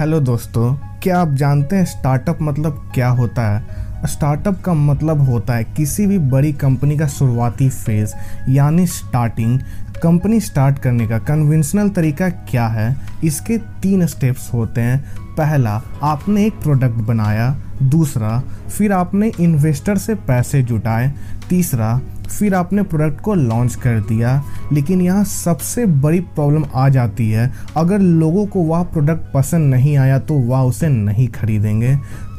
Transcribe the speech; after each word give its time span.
Hello 0.00 0.20
दोस्तों, 0.20 0.74
क्या 1.02 1.18
आप 1.20 1.34
जानते 1.34 1.76
हैं 1.76 1.84
स्टार्टअप 1.84 2.38
मतलब 2.42 2.92
क्या 2.94 3.08
होता 3.08 3.42
है? 3.42 3.66
स्टार्टअप 4.06 4.60
का 4.60 4.74
मतलब 4.74 5.20
होता 5.20 5.54
है 5.54 5.64
किसी 5.64 6.06
भी 6.06 6.18
बड़ी 6.18 6.52
कंपनी 6.52 6.98
का 6.98 7.06
शुरुआती 7.06 7.68
फ़ेज़ 7.68 8.14
यानी 8.48 8.86
स्टार्टिंग 8.86 9.60
कंपनी 10.02 10.40
स्टार्ट 10.40 10.78
करने 10.78 11.06
का 11.06 11.18
कन्वेंशनल 11.18 11.88
तरीका 11.88 12.28
क्या 12.28 12.66
है? 12.66 12.96
इसके 13.24 13.58
तीन 13.58 14.06
स्टेप्स 14.06 14.54
होते 14.54 14.80
हैं। 14.80 15.04
पहला, 15.36 15.82
आपने 16.02 16.46
एक 16.46 16.52
प्रोडक्ट 16.52 16.94
बनाया। 16.94 17.56
दूसरा, 17.82 18.42
फिर 18.78 18.92
आपने 18.92 19.32
इन्वेस्टर 19.40 19.98
से 19.98 20.14
पैसे 20.14 20.62
जुटाए। 20.62 21.12
तीसरा 21.48 22.00
फिर 22.28 22.54
आपने 22.54 22.82
प्रोडक्ट 22.82 23.20
को 23.20 23.34
लॉन्च 23.34 23.74
कर 23.74 24.00
दिया। 24.00 24.42
लेकिन 24.72 25.00
यहाँ 25.00 25.24
सबसे 25.24 25.86
बड़ी 25.86 26.20
प्रॉब्लम 26.20 26.64
आ 26.74 26.88
जाती 26.88 27.30
है। 27.30 27.52
अगर 27.76 27.98
लोगों 27.98 28.46
को 28.46 28.60
वह 28.60 28.82
प्रोडक्ट 28.82 29.32
पसंद 29.34 29.74
नहीं 29.74 29.96
आया 29.96 30.18
तो 30.18 30.34
वह 30.34 30.60
उसे 30.60 30.88
नहीं 30.88 31.28
खरीदेंगे। 31.28 31.98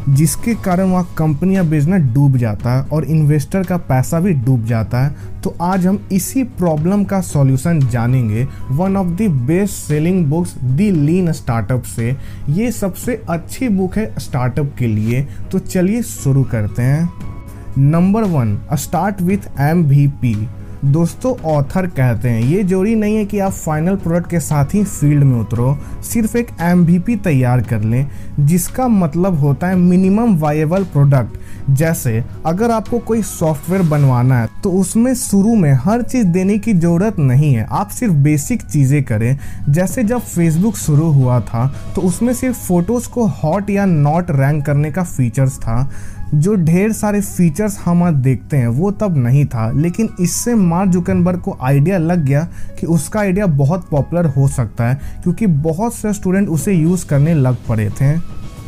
जिसके 0.09 0.53
कारण 0.55 0.83
वह 0.83 1.05
कंपनी 1.17 1.55
या 1.55 1.63
बिज़नेस 1.63 2.01
डूब 2.01 2.37
जाता 2.37 2.73
है 2.73 2.83
और 2.83 3.05
इन्वेस्टर 3.05 3.63
का 3.63 3.77
पैसा 3.77 4.19
भी 4.19 4.33
डूब 4.33 4.65
जाता 4.65 5.03
है। 5.05 5.41
तो 5.43 5.55
आज 5.61 5.87
हम 5.87 6.07
इसी 6.11 6.43
प्रॉब्लम 6.43 7.03
का 7.03 7.21
सॉल्यूशन 7.21 7.79
जानेंगे। 7.79 8.47
One 8.71 8.97
of 8.97 9.07
the 9.07 9.21
best 9.21 9.73
selling 9.73 10.25
books 10.25 10.57
the 10.57 10.91
lean 10.91 11.31
startup 11.31 11.83
से। 11.83 12.15
ये 12.49 12.71
सबसे 12.71 13.21
अच्छी 13.29 13.69
बुक 13.69 13.97
है 13.97 14.13
स्टार्टअप 14.19 14.73
के 14.79 14.87
लिए। 14.87 15.27
तो 15.51 15.59
चलिए 15.59 16.01
शुरू 16.01 16.43
करते 16.43 16.81
हैं। 16.81 17.09
Number 17.77 18.23
one 18.23 18.57
start 18.73 19.21
with 19.21 19.39
M 19.61 19.83
दोस्तों 20.85 21.33
ऑथर 21.51 21.87
कहते 21.87 22.29
हैं, 22.29 22.41
ये 22.41 22.63
ज़रूरी 22.63 22.93
नहीं 22.95 23.15
है 23.15 23.25
कि 23.25 23.39
आप 23.39 23.51
फाइनल 23.51 23.95
प्रोडक्ट 23.95 24.29
के 24.29 24.39
साथ 24.39 24.73
ही 24.73 24.83
फ़ील्ड 24.83 25.23
में 25.23 25.39
उतरो, 25.39 25.77
सिर्फ़ 26.03 26.37
एक 26.37 26.47
एम 26.61 26.85
तैयार 27.17 27.61
कर 27.61 27.81
लें, 27.81 28.09
जिसका 28.39 28.87
मतलब 28.87 29.39
होता 29.39 29.67
है 29.67 29.75
मिनिमम 29.75 30.37
वायबल 30.37 30.83
प्रोडक्ट 30.85 31.37
जैसे 31.69 32.23
अगर 32.45 32.71
आपको 32.71 32.99
कोई 32.99 33.21
सॉफ्टवेयर 33.21 33.81
बनवाना 33.83 34.39
है 34.39 34.47
तो 34.63 34.71
उसमें 34.71 35.13
शुरू 35.15 35.55
में 35.55 35.71
हर 35.75 36.01
चीज़ 36.01 36.25
देने 36.27 36.57
की 36.57 36.73
ज़रूरत 36.73 37.19
नहीं 37.19 37.53
है। 37.53 37.65
आप 37.71 37.89
सिर्फ़ 37.89 38.13
बेसिक 38.15 38.61
चीज़ें 38.63 39.03
करें। 39.03 39.37
जैसे 39.69 40.03
जब 40.03 40.19
फेसबुक 40.19 40.75
शुरू 40.77 41.09
हुआ 41.11 41.39
था 41.41 41.65
तो 41.95 42.01
उसमें 42.01 42.33
सिर्फ़ 42.33 42.57
फ़ोटोज़ 42.57 43.09
को 43.09 43.25
हॉट 43.35 43.69
या 43.69 43.85
नॉट 43.85 44.31
रैंक 44.31 44.65
करने 44.65 44.91
का 44.91 45.03
फीचर्स 45.03 45.57
था। 45.57 45.89
जो 46.35 46.55
ढेर 46.55 46.91
सारे 46.93 47.21
फीचर्स 47.21 47.77
हम 47.79 48.01
आज 48.03 48.13
देखते 48.13 48.57
हैं, 48.57 48.67
वो 48.67 48.89
तब 48.91 49.17
नहीं 49.17 49.45
था। 49.45 49.69
लेकिन 49.71 50.09
इससे 50.19 50.55
मार्क 50.55 50.89
जुकनबर्ग 50.91 51.39
को 51.39 51.57
आइडिया 51.61 51.97
लग 51.97 52.25
गया 52.25 52.41
कि 52.79 52.87
उसका 52.87 53.19
आइडिया 53.19 53.45
बहुत 53.45 53.87
पॉपुलर 53.91 54.25
हो 54.27 54.47
सकता 54.47 54.87
है, 54.87 54.99
क्योंकि 55.23 55.47
बहुत 55.47 55.93
से 55.93 56.13
स्टूडेंट 56.13 56.49
उसे 56.49 56.73
यूज़ 56.73 57.05
करने 57.05 57.33
लग 57.33 57.57
पड़े 57.69 57.89
थे। 57.91 58.15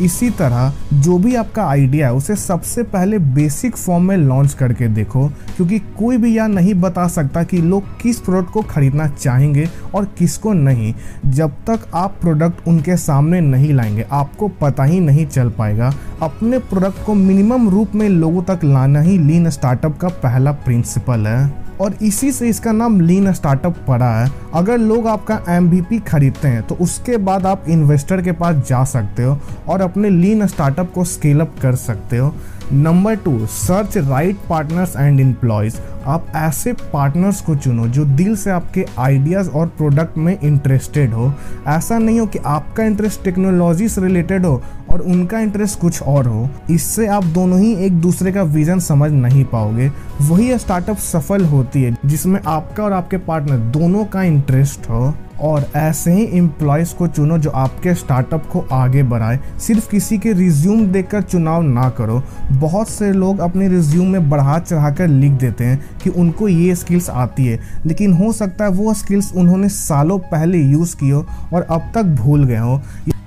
इसी 0.01 0.29
तरह, 0.29 0.73
जो 0.93 1.17
भी 1.17 1.35
आपका 1.35 1.67
आइडिया 1.67 2.07
है, 2.07 2.13
उसे 2.13 2.35
सबसे 2.35 2.83
पहले 2.83 3.19
बेसिक 3.19 3.77
फॉर्म 3.77 4.03
में 4.03 4.17
लॉन्च 4.17 4.53
करके 4.53 4.87
देखो, 4.87 5.27
क्योंकि 5.27 5.79
कोई 5.79 6.17
भी 6.17 6.35
यह 6.35 6.47
नहीं 6.47 6.73
बता 6.73 7.07
सकता 7.07 7.43
कि 7.43 7.57
लोग 7.57 8.01
किस 8.01 8.19
प्रोडक्ट 8.19 8.51
को 8.51 8.61
खरीदना 8.61 9.07
चाहेंगे 9.07 9.69
और 9.95 10.05
किसको 10.05 10.53
नहीं। 10.53 10.93
जब 11.25 11.49
तक 11.49 11.79
आप 11.93 12.17
प्रोडक्ट 12.21 12.67
उनके 12.67 12.97
सामने 12.97 13.41
नहीं 13.41 13.73
लाएँगे, 13.73 14.05
आपको 14.11 14.47
पता 14.47 14.83
ही 14.83 14.99
नहीं 14.99 15.25
चल 15.25 15.49
पाएगा। 15.49 15.93
अपने 16.21 16.59
प्रोडक्ट 16.59 17.05
को 17.05 17.13
मिनिमम 17.13 17.69
रूप 17.69 17.95
में 17.95 18.09
लोगों 18.09 18.43
तक 18.43 18.59
लाना 18.63 19.01
ही 19.01 19.17
लीन 19.17 19.49
स्टार्टअप 19.49 19.97
का 19.97 20.07
पहला 20.07 20.51
प्रिंसिपल 20.51 21.27
है। 21.27 21.68
और 21.81 21.93
इसी 22.01 22.31
से 22.31 22.49
इसका 22.49 22.71
नाम 22.71 22.99
लीन 23.01 23.31
स्टार्टअप 23.33 23.77
पड़ा 23.87 24.11
है। 24.13 24.31
अगर 24.53 24.77
लोग 24.77 25.07
आपका 25.07 25.41
एम 25.49 25.69
खरीदते 26.07 26.47
हैं 26.47 26.61
तो 26.63 26.75
उसके 26.75 27.17
बाद 27.19 27.45
आप 27.45 27.65
इन्वेस्टर 27.69 28.21
के 28.21 28.31
पास 28.31 28.55
जा 28.67 28.83
सकते 28.85 29.23
हो 29.23 29.37
और 29.67 29.81
अपने 29.81 30.09
लीन 30.09 30.45
स्टार्टअप 30.47 30.91
को 30.93 31.03
स्केलअप 31.05 31.55
कर 31.61 31.75
सकते 31.77 32.17
हो। 32.17 32.33
Number 32.71 33.15
two, 33.15 33.45
search 33.45 33.97
right 33.97 34.37
partners 34.49 34.95
and 34.95 35.19
employees. 35.19 35.77
आप 36.09 36.27
ऐसे 36.35 36.73
पार्टनर्स 36.73 37.41
को 37.41 37.55
चुनो 37.55 37.87
जो 37.87 38.05
दिल 38.05 38.35
से 38.35 38.51
आपके 38.51 38.85
आइडियाज़ 38.99 39.49
और 39.49 39.67
प्रोडक्ट 39.67 40.17
में 40.17 40.39
इंटरेस्टेड 40.43 41.13
हो। 41.13 41.33
ऐसा 41.67 41.97
नहीं 41.97 42.19
हो 42.19 42.25
कि 42.25 42.39
आपका 42.45 42.83
इंटरेस्ट 42.83 43.23
टेक्नोलॉजी 43.23 43.89
से 43.89 44.01
रिलेटेड 44.01 44.45
हो 44.45 44.61
और 44.89 44.99
उनका 44.99 45.39
इंटरेस्ट 45.39 45.79
कुछ 45.79 46.01
और 46.01 46.27
हो। 46.27 46.49
इससे 46.71 47.07
आप 47.07 47.23
दोनों 47.23 47.59
ही 47.59 47.75
एक 47.75 48.01
दूसरे 48.01 48.31
का 48.31 48.43
विजन 48.43 48.79
समझ 48.79 49.11
नहीं 49.11 49.45
पाओगे। 49.45 49.91
वही 50.21 50.57
स्टार्टअप 50.57 50.97
सफल 50.97 51.45
होती 51.45 51.83
है, 51.83 51.97
जिसमें 52.05 52.39
आपका 52.47 52.83
और 52.83 52.93
आपके 52.93 53.17
पार्टनर 53.17 53.57
दोनों 53.57 54.05
का 54.05 54.23
इंटरेस्ट 54.23 54.89
हो। 54.89 55.13
और 55.41 55.65
ऐसे 55.75 56.11
ही 56.11 56.37
एम्प्लॉयज़ 56.37 56.95
को 56.95 57.07
चुनो 57.07 57.37
जो 57.37 57.49
आपके 57.49 57.93
स्टार्टअप 57.93 58.45
को 58.45 58.65
आगे 58.71 59.03
बढ़ाए। 59.03 59.39
सिर्फ़ 59.59 59.89
किसी 59.89 60.17
के 60.17 60.33
रिज्यूम 60.33 60.87
देखकर 60.87 61.21
चुनाव 61.21 61.61
ना 61.61 61.89
करो। 61.89 62.23
बहुत 62.51 62.89
से 62.89 63.11
लोग 63.11 63.39
अपने 63.39 63.67
रिज्यूम 63.67 64.07
में 64.07 64.29
बढ़ा 64.29 64.59
चढ़ा 64.59 64.91
कर 64.91 65.07
लिख 65.07 65.31
देते 65.31 65.63
हैं। 65.63 65.85
कि 66.03 66.09
उनको 66.09 66.47
ये 66.47 66.75
स्किल्स 66.75 67.09
आती 67.09 67.45
है। 67.45 67.59
लेकिन 67.85 68.13
हो 68.13 68.31
सकता 68.33 68.65
है 68.65 68.71
वो 68.71 68.93
स्किल्स 68.93 69.31
उन्होंने 69.35 69.69
सालों 69.69 70.19
पहले 70.19 70.57
यूज़ 70.57 70.95
की 70.95 71.09
हो 71.09 71.25
और 71.53 71.61
अब 71.61 71.91
तक 71.95 72.03
भूल 72.03 72.43
गए 72.43 72.57
हो। 72.57 72.81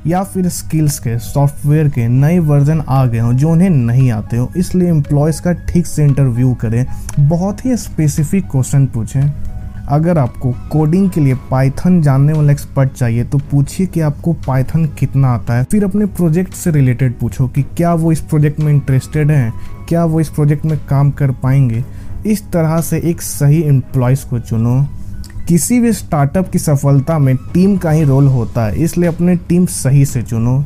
या 0.07 0.23
फिर 0.23 0.49
स्किल्स 0.49 0.99
के 0.99 1.19
सॉफ्टवेयर 1.19 1.89
के 1.89 2.09
नए 2.09 2.39
वर्जन 2.39 2.83
आ 2.89 3.07
गए 3.07 3.19
हों 3.19 3.33
जो 3.33 3.51
उन्हें 3.51 3.71
नहीं 3.71 4.11
आते 4.11 4.37
हो। 4.37 4.51
इसलिए 4.57 4.89
एम्प्लॉयज़ 4.89 5.43
का 5.43 5.53
ठीक 5.53 5.87
से 5.87 6.05
इंटरव्यू 6.05 6.55
करें। 6.55 6.87
बहुत 7.19 7.65
ही 7.67 7.77
स्पेसिफिक 7.77 8.45
क्वेश्चन 8.51 8.87
पूछें। 8.87 9.23
अगर 9.89 10.19
आपको 10.19 10.55
कोडिंग 10.71 11.11
के 11.11 11.21
लिए 11.21 11.35
पाइथन 11.51 12.03
जानने 12.03 12.33
वाला 12.33 12.53
एक्सपर्ट 12.53 12.93
चाहिए 12.93 13.25
तो 13.25 13.39
पूछिए 13.39 13.87
कि 13.87 14.01
आपको 14.01 14.33
पाइथन 14.33 14.87
कितना 14.87 15.29
आता 15.29 15.55
है। 15.55 15.65
फिर 15.65 15.85
अपने 15.85 16.07
प्रोजेक्ट 16.07 16.55
से 16.55 16.71
रिलेटेड 16.71 17.19
पूछो 17.19 17.49
कि 17.49 17.63
क्या 17.63 17.95
वो 17.95 18.13
इस 18.13 18.21
प्रोजेक्ट 18.21 18.61
में 18.61 18.73
इंटरेस्टेड 18.73 19.31
हैं? 19.31 19.53
क्या 19.89 20.05
वो 20.05 20.21
इस 20.21 20.29
प्रोजेक्ट 20.29 20.65
में 20.65 20.79
काम 20.89 21.11
कर 21.11 21.31
पाएँगे? 21.31 21.85
इस 22.27 22.51
तरह 22.53 22.81
से 22.81 22.99
एक 22.99 23.23
सही 23.23 23.63
एम्प्लॉयज़ 23.63 24.27
को 24.31 24.39
चुनो। 24.39 24.87
किसी 25.49 25.81
भी 25.81 25.93
स्टार्टअप 25.93 26.51
की 26.51 26.59
सफलता 26.59 27.19
में 27.19 27.37
टीम 27.37 27.77
का 27.77 27.91
ही 27.91 28.05
रोल 28.05 28.27
होता 28.27 28.67
है, 28.67 28.83
इसलिए 28.83 29.09
अपने 29.09 29.37
टीम 29.37 29.67
सही 29.67 30.05
से 30.05 30.23
चुनो। 30.23 30.65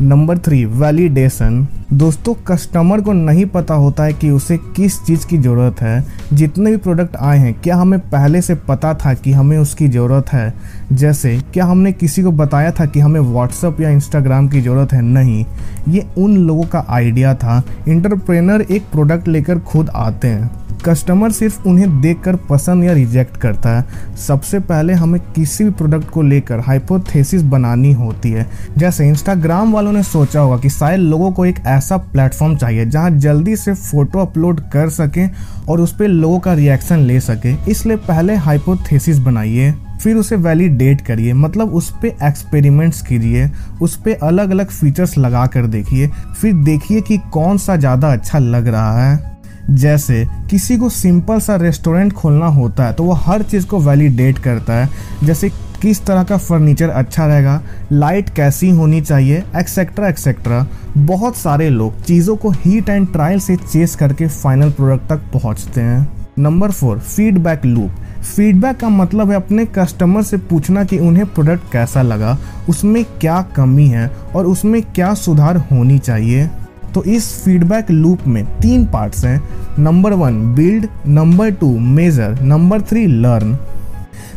नंबर 0.00 0.38
थ्री 0.38 0.64
वैलिडेशन 0.64 1.68
दोस्तों 1.92 2.34
कस्टमर 2.34 3.00
को 3.00 3.12
नहीं 3.12 3.46
पता 3.46 3.74
होता 3.74 4.04
है 4.04 4.12
कि 4.12 4.30
उसे 4.30 4.56
किस 4.56 5.02
चीज़ 5.02 5.26
की 5.26 5.38
ज़रूरत 5.38 5.80
है। 5.80 6.04
जितने 6.32 6.70
भी 6.70 6.76
प्रोडक्ट 6.76 7.16
आए 7.16 7.38
हैं, 7.38 7.54
क्या 7.54 7.76
हमें 7.76 8.00
पहले 8.00 8.40
से 8.40 8.54
पता 8.54 8.94
था 8.94 9.14
कि 9.14 9.32
हमें 9.32 9.58
उसकी 9.58 9.88
ज़रूरत 9.88 10.32
है? 10.32 10.54
जैसे, 10.92 11.42
क्या 11.52 11.64
हमने 11.64 11.92
किसी 11.92 12.22
को 12.22 12.32
बताया 12.32 12.70
था 12.70 12.86
कि 12.86 13.00
हमें 13.00 13.20
व्हाट्सअप 13.20 13.80
या 13.80 13.90
इंस्टाग्राम 13.90 14.48
की 14.48 14.60
ज़रूरत 14.60 14.92
है? 14.92 15.02
नहीं। 15.02 15.44
ये 15.88 16.06
उन 16.18 16.36
लोगों 16.36 16.64
का 16.64 16.86
आइडिया 16.88 17.34
था। 17.34 17.62
इंटरप्रेनर 17.88 18.60
एक 18.60 18.82
प्रोडक्ट 18.82 19.28
लेकर 19.28 19.58
खुद 19.58 19.90
आते 19.90 20.28
हैं। 20.28 20.61
कस्टमर 20.84 21.32
सिर्फ़ 21.32 21.68
उन्हें 21.68 22.00
देखकर 22.00 22.36
पसंद 22.48 22.84
या 22.84 22.92
रिजेक्ट 22.92 23.36
करता 23.36 23.70
है। 23.70 24.16
सबसे 24.18 24.58
पहले 24.60 24.92
हमें 24.92 25.20
किसी 25.34 25.64
भी 25.64 25.70
प्रोडक्ट 25.70 26.08
को 26.10 26.22
लेकर 26.22 26.60
हाइपोथेसिस 26.60 27.42
बनानी 27.44 27.92
होती 27.92 28.30
है। 28.30 28.46
जैसे 28.78 29.08
इंस्टाग्राम 29.08 29.72
वालों 29.72 29.92
ने 29.92 30.02
सोचा 30.02 30.40
होगा 30.40 30.56
कि 30.56 30.70
शायद 30.70 31.00
लोगों 31.00 31.30
को 31.32 31.46
एक 31.46 31.58
ऐसा 31.68 31.96
प्लेटफॉर्म 31.96 32.56
चाहिए 32.56 32.86
जहाँ 32.86 33.10
जल्दी 33.10 33.56
से 33.56 33.74
फ़ोटो 33.74 34.18
अपलोड 34.18 34.60
कर 34.70 34.88
सकें 34.90 35.28
और 35.68 35.80
उस 35.80 35.94
पर 35.96 36.08
लोगों 36.08 36.38
का 36.38 36.52
रिएक्शन 36.54 36.98
ले 36.98 37.20
सके। 37.20 37.54
इसलिए 37.70 37.96
पहले 37.98 38.34
हाइपोथेसिस 38.36 39.18
बनाइए, 39.18 39.72
फिर 40.02 40.16
उसे 40.16 40.36
वैलिडेट 40.36 41.00
करिए। 41.00 41.32
मतलब 41.32 41.74
उस 41.74 41.90
पर 41.96 42.26
एक्सपेरिमेंट्स 42.26 43.02
कीजिए, 43.02 43.50
उस 43.82 43.96
पर 43.96 44.18
अलग 44.22 44.50
अलग 44.50 44.70
फीचर्स 44.70 45.18
लगा 45.18 45.46
कर 45.46 45.66
देखिए। 45.66 46.08
फिर 46.32 46.54
देखिए 46.54 47.00
कि 47.00 47.18
कौन 47.32 47.58
सा 47.58 47.76
ज़्यादा 47.76 48.12
अच्छा 48.12 48.38
लग 48.38 48.68
रहा 48.68 49.02
है। 49.02 49.31
जैसे 49.70 50.24
किसी 50.50 50.76
को 50.76 50.88
सिंपल 50.88 51.40
सा 51.40 51.56
रेस्टोरेंट 51.56 52.12
खोलना 52.12 52.46
होता 52.46 52.86
है 52.86 52.92
तो 52.92 53.04
वो 53.04 53.12
हर 53.12 53.42
चीज़ 53.42 53.66
को 53.66 53.78
वैलिडेट 53.80 54.38
करता 54.38 54.74
है। 54.74 54.88
जैसे 55.24 55.48
किस 55.82 56.04
तरह 56.06 56.22
का 56.22 56.36
फर्नीचर 56.36 56.88
अच्छा 56.88 57.26
रहेगा 57.26 57.60
लाइट 57.92 58.28
कैसी 58.30 58.70
होनी 58.70 59.00
चाहिए 59.00 59.42
एक्सेट्रा 59.56 60.08
एक्सेट्रा 60.08 60.66
बहुत 60.96 61.36
सारे 61.36 61.68
लोग 61.70 62.02
चीज़ों 62.02 62.36
को 62.36 62.50
हीट 62.50 62.88
एंड 62.88 63.10
ट्रायल 63.12 63.40
से 63.40 63.56
चेस 63.56 63.96
करके 63.96 64.28
फाइनल 64.28 64.70
प्रोडक्ट 64.70 65.08
तक 65.08 65.30
पहुँचते 65.32 65.80
हैं। 65.80 66.06
Number 66.38 66.70
four 66.70 66.98
feedback 66.98 67.64
loop 67.64 67.90
feedback 68.24 68.76
का 68.76 68.88
मतलब 68.88 69.30
है 69.30 69.36
अपने 69.36 69.64
कस्टमर 69.68 70.22
से 70.22 70.36
पूछना 70.40 70.84
कि 70.84 70.98
उन्हें 70.98 71.26
प्रोडक्ट 71.26 71.72
कैसा 71.72 72.02
लगा, 72.02 72.36
उसमें 72.68 73.04
क्या 73.20 73.40
कमी 73.56 73.86
है 73.86 74.06
और 74.36 74.46
उसमें 74.46 74.82
क्या 74.84 75.12
सुधार 75.14 75.56
होनी 75.70 75.98
चाहिए। 75.98 76.48
तो 76.94 77.02
इस 77.04 77.32
फीडबैक 77.44 77.90
लूप 77.90 78.26
में 78.26 78.44
तीन 78.60 78.84
पार्ट्स 78.86 79.24
हैं। 79.24 79.40
Number 79.78 80.12
one 80.12 80.42
build 80.54 80.86
number 81.08 81.50
two 81.50 81.78
measure 81.78 82.40
number 82.42 82.80
three 82.80 83.06
learn 83.06 83.56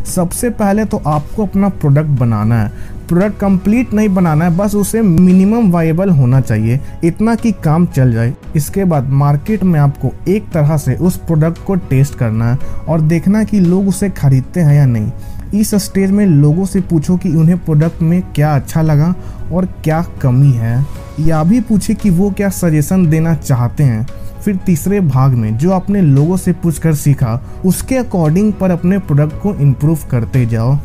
सबसे 0.06 0.50
पहले 0.50 0.84
तो 0.86 0.98
आपको 1.08 1.46
अपना 1.46 1.70
प्रोडक्ट 1.70 2.10
बनाना 2.20 2.62
है। 2.62 2.72
प्रोडक्ट 3.08 3.38
कंप्लीट 3.40 3.94
नहीं 3.94 4.10
बनाना 4.10 4.46
है, 4.46 4.56
बस 4.58 4.76
उसे 4.76 5.02
मिनिमम 5.02 5.72
वाइबल 5.72 6.10
होना 6.10 6.42
चाहिए। 6.42 6.80
इतना 7.04 7.36
कि 7.36 7.52
काम 7.64 7.86
चल 7.86 8.12
जाए। 8.14 8.34
इसके 8.56 8.84
बाद 8.84 9.10
मार्केट 9.12 9.64
में 9.64 9.80
आपको 9.80 10.12
एक 10.28 10.50
तरह 10.54 10.78
से 10.78 10.96
उस 10.96 11.18
प्रोडक्ट 11.18 11.64
को 11.66 11.76
टेस्ट 11.90 12.16
करना 12.16 12.52
है 12.52 12.58
और 12.88 13.02
देखना 13.02 13.44
कि 13.44 13.60
लोग 13.60 13.88
उसे 13.88 14.10
खरीदते 14.10 14.60
हैं 14.60 14.76
या 14.76 14.86
नहीं। 14.86 15.60
इस 15.60 15.74
स्टेज 15.76 16.12
में 16.12 16.26
लोगों 16.26 16.66
से 16.66 16.82
पूछो 16.82 17.18
कि 17.18 17.30
उन्हें 17.30 17.58
प्रोडक्ट 17.58 18.02
में 18.02 18.22
क्या 18.36 18.56
अच्छा 18.56 18.82
लगा 18.82 19.14
और 19.54 19.66
क्या 19.84 20.02
कमी 20.22 20.52
है। 20.52 20.80
या 21.20 21.44
भी 21.44 21.60
पूछे 21.62 21.94
कि 21.94 22.10
वो 22.10 22.30
क्या 22.32 22.50
सजेशन 22.52 23.06
देना 23.10 23.34
चाहते 23.36 23.84
हैं। 23.84 24.06
फिर 24.42 24.56
तीसरे 24.56 25.00
भाग 25.02 25.34
में 25.34 25.58
जो 25.58 25.72
आपने 25.72 26.02
लोगों 26.02 26.38
से 26.38 26.52
पूछकर 26.54 26.94
सीखा, 26.96 27.40
उसके 27.66 27.96
अकॉर्डिंग 27.98 28.52
पर 28.54 28.72
अपने 28.72 28.98
प्रोडक्ट 29.00 29.42
को 29.42 29.54
इम्प्रूव 29.56 30.00
करते 30.12 30.46
जाओ। 30.46 30.78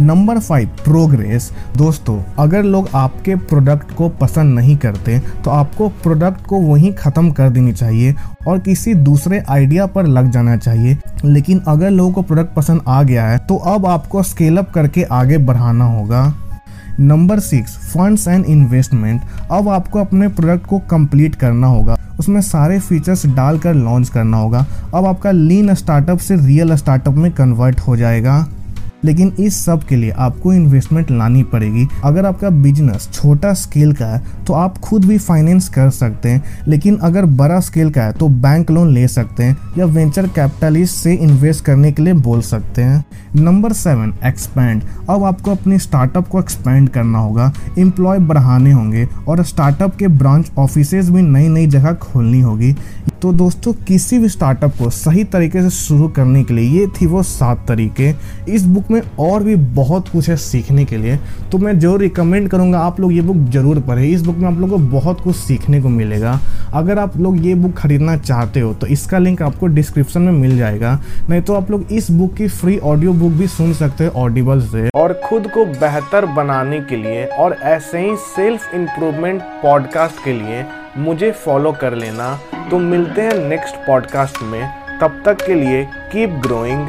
नंबर 0.00 0.38
फाइव 0.38 0.68
प्रोग्रेस 0.84 1.50
दोस्तों, 1.76 2.18
अगर 2.38 2.62
लोग 2.62 2.88
आपके 2.94 3.34
प्रोडक्ट 3.36 3.92
को 3.94 4.08
पसंद 4.10 4.54
नहीं 4.54 4.76
करते 4.76 5.18
तो 5.44 5.50
आपको 5.50 5.88
प्रोडक्ट 6.02 6.46
को 6.46 6.60
वहीं 6.60 6.92
ख़त्म 6.94 7.30
कर 7.30 7.50
देनी 7.50 7.72
चाहिए 7.72 8.14
और 8.48 8.58
किसी 8.58 8.94
दूसरे 8.94 9.42
आइडिया 9.48 9.86
पर 9.86 10.06
लग 10.06 10.30
जाना 10.30 10.56
चाहिए। 10.56 10.96
लेकिन 11.24 11.60
अगर 11.68 11.90
लोगों 11.90 12.12
को 12.12 12.22
प्रोडक्ट 12.22 12.54
पसंद 12.54 12.82
आ 12.88 13.02
गया 13.02 13.26
है 13.26 13.38
तो 13.38 13.56
अब 13.66 13.86
आपको 13.86 14.22
स्केल 14.22 14.56
अप 14.56 14.70
करके 14.70 15.02
आगे 15.02 15.38
बढ़ाना 15.40 15.84
होगा। 15.88 16.22
Number 17.00 17.38
six, 17.40 17.76
funds 17.76 18.28
and 18.28 18.44
investment. 18.44 19.20
अब 19.50 19.68
आपको 19.68 20.00
अपने 20.00 20.28
प्रोडक्ट 20.28 20.66
को 20.66 20.78
कंप्लीट 20.78 21.34
करना 21.34 21.66
होगा। 21.66 21.96
उसमें 22.20 22.40
सारे 22.40 22.78
फीचर्स 22.78 23.26
डालकर 23.26 23.74
लॉन्च 23.74 24.08
करना 24.08 24.36
होगा। 24.36 24.66
अब 24.94 25.06
आपका 25.06 25.30
लीन 25.30 25.74
स्टार्टअप 25.74 26.18
से 26.18 26.36
रियल 26.36 26.74
स्टार्टअप 26.74 27.14
में 27.14 27.32
कन्वर्ट 27.32 27.80
हो 27.80 27.96
जाएगा। 27.96 28.46
लेकिन 29.04 29.32
इस 29.40 29.64
सब 29.64 29.84
के 29.84 29.96
लिए 29.96 30.10
आपको 30.10 30.52
इन्वेस्टमेंट 30.52 31.10
लानी 31.10 31.42
पड़ेगी। 31.42 31.86
अगर 32.04 32.26
आपका 32.26 32.50
बिज़नेस 32.50 33.08
छोटा 33.12 33.52
स्केल 33.54 33.92
का 33.92 34.06
है 34.06 34.22
तो 34.46 34.52
आप 34.52 34.78
खुद 34.78 35.04
भी 35.04 35.18
फाइनेंस 35.18 35.68
कर 35.68 35.90
सकते 35.90 36.28
हैं। 36.28 36.42
लेकिन 36.68 36.96
अगर 36.98 37.24
बड़ा 37.24 37.58
स्केल 37.60 37.90
का 37.90 38.02
है 38.02 38.12
तो 38.12 38.28
बैंक 38.28 38.70
लोन 38.70 38.92
ले 38.94 39.06
सकते 39.08 39.44
हैं 39.44 39.56
या 39.78 39.84
वेंचर 39.86 40.26
कैपिटलिस्ट 40.28 40.94
से 40.94 41.14
इन्वेस्ट 41.14 41.64
करने 41.64 41.92
के 41.92 42.02
लिए 42.02 42.14
बोल 42.14 42.40
सकते 42.42 42.82
हैं। 42.82 43.04
नंबर 43.36 43.72
सेवन 43.72 44.14
एक्सपैंड 44.24 44.82
अब 45.10 45.24
आपको 45.24 45.50
अपने 45.50 45.78
स्टार्टअप 45.78 46.28
को 46.28 46.40
एक्सपैंड 46.40 46.88
करना 46.88 47.18
होगा। 47.18 47.52
एम्प्लॉय 47.78 48.18
बढ़ाने 48.20 48.72
होंगे 48.72 49.08
और 49.28 49.42
स्टार्टअप 49.44 49.96
के 49.96 50.08
ब्रांच 50.08 50.50
ऑफ़िस 50.58 50.94
भी 51.10 51.22
नई 51.22 51.48
नई 51.48 51.66
जगह 51.66 51.92
खोलनी 51.94 52.40
होगी। 52.40 52.74
तो 53.22 53.32
दोस्तों, 53.32 53.72
किसी 53.86 54.18
भी 54.18 54.28
स्टार्टअप 54.28 54.72
को 54.78 54.88
सही 54.90 55.22
तरीके 55.24 55.62
से 55.62 55.70
शुरू 55.70 56.08
करने 56.08 56.42
के 56.44 56.54
लिए, 56.54 56.68
ये 56.70 56.86
थी 56.92 57.06
वो 57.06 57.22
सात 57.22 57.64
तरीके। 57.68 58.12
इस 58.48 58.64
बुक 58.66 58.90
में 58.90 59.00
और 59.20 59.42
भी 59.42 59.56
बहुत 59.74 60.08
कुछ 60.08 60.28
है 60.28 60.36
सीखने 60.38 60.84
के 60.84 60.96
लिए 60.96 61.18
तो 61.52 61.58
मैं 61.58 61.78
जो 61.78 61.96
रिकमेंड 61.96 62.48
करूँगा, 62.48 62.78
आप 62.80 63.00
लोग 63.00 63.12
ये 63.12 63.20
बुक 63.22 63.36
ज़रूर 63.50 63.80
पढ़ें। 63.80 64.04
इस 64.04 64.22
बुक 64.22 64.36
में 64.36 64.48
आप 64.48 64.58
लोग 64.60 64.70
को 64.70 64.78
बहुत 64.90 65.20
कुछ 65.20 65.36
सीखने 65.36 65.80
को 65.82 65.88
मिलेगा। 65.88 66.38
अगर 66.74 66.98
आप 66.98 67.16
लोग 67.16 67.46
ये 67.46 67.54
बुक 67.54 67.72
खरीदना 67.74 68.16
चाहते 68.16 68.60
हो 68.60 68.72
तो 68.74 68.86
इसका 68.88 69.18
लिंक 69.18 69.42
आपको 69.42 69.66
डिस्क्रिप्शन 69.68 70.22
में 70.22 70.32
मिल 70.32 70.56
जाएगा। 70.58 70.98
नहीं 71.30 71.40
तो 71.42 71.54
आप 71.54 71.70
लोग 71.70 71.92
इस 71.92 72.10
बुक 72.10 72.34
की 72.34 72.48
फ्री 72.48 72.78
ऑडियो 72.80 73.12
बुक 73.12 73.32
भी 73.32 73.46
सुन 73.48 73.72
सकते 73.74 74.04
हैं 74.04 74.10
ऑडिबल 74.16 74.60
से। 74.62 74.88
और 74.94 75.20
खुद 75.24 75.50
को 75.54 75.64
बेहतर 75.66 76.26
बनाने 76.26 76.80
के 76.80 76.96
लिए 76.96 77.24
और 77.26 77.52
ऐसे 77.54 78.00
ही 78.00 78.16
सेल्फ 78.26 78.74
इम्प्रूवमेंट 78.74 79.42
पॉडकास्ट 79.62 80.24
के 80.24 80.32
लिए 80.32 80.64
मुझे 80.96 81.32
फॉलो 81.32 81.72
कर 81.72 81.94
लेना। 81.94 82.40
तो 82.70 82.78
मिलते 82.78 83.22
हैं 83.22 83.34
नेक्स्ट 83.34 83.76
पॉडकास्ट 83.76 84.42
में। 84.42 84.70
तब 85.00 85.22
तक 85.26 85.46
के 85.46 85.54
लिए 85.54 85.84
कीप 86.12 86.30
ग्रोइंग 86.30 86.88